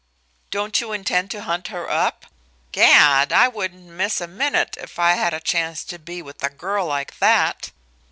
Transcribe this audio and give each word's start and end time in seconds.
"Don't 0.49 0.81
you 0.81 0.93
intend 0.93 1.29
to 1.29 1.43
hunt 1.43 1.67
her 1.67 1.87
up? 1.87 2.25
'Gad, 2.71 3.31
I 3.31 3.47
wouldn't 3.47 3.85
miss 3.85 4.19
a 4.19 4.25
minute 4.27 4.75
if 4.81 4.97
I 4.97 5.11
had 5.13 5.31
a 5.31 5.39
chance 5.39 5.83
to 5.83 5.99
be 5.99 6.23
with 6.23 6.41
a 6.41 6.49
girl 6.49 6.87
like 6.87 7.19
that! 7.19 7.69